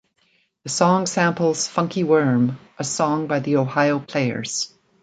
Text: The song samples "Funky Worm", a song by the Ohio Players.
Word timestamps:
The 0.63 0.69
song 0.69 1.05
samples 1.05 1.67
"Funky 1.67 2.03
Worm", 2.03 2.57
a 2.79 2.83
song 2.83 3.27
by 3.27 3.39
the 3.39 3.57
Ohio 3.57 3.99
Players. 3.99 4.73